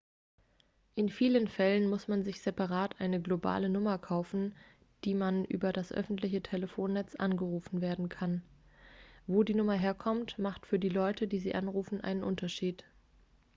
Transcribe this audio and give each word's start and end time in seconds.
in 0.95 1.09
vielen 1.09 1.47
fällen 1.47 1.87
muss 1.87 2.07
man 2.07 2.23
sich 2.23 2.41
separat 2.41 2.99
eine 2.99 3.21
globale 3.21 3.69
nummer 3.69 3.99
kaufen 3.99 4.53
auf 4.53 4.57
die 5.03 5.13
man 5.13 5.45
über 5.45 5.71
das 5.73 5.91
öffentliche 5.91 6.41
telefonnetz 6.41 7.13
angerufen 7.13 7.81
werden 7.81 8.09
kann 8.09 8.41
wo 9.27 9.43
die 9.43 9.53
nummer 9.53 9.75
herkommt 9.75 10.39
macht 10.39 10.65
für 10.65 10.79
die 10.79 10.89
leute 10.89 11.27
die 11.27 11.37
sie 11.37 11.53
anrufen 11.53 12.01
einen 12.01 12.23
unterschied 12.23 12.83